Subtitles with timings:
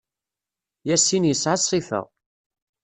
[0.87, 2.01] Yassin yesɛa ṣṣifa.